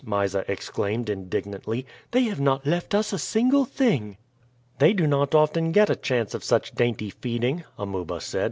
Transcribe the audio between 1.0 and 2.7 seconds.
indignantly; "they have not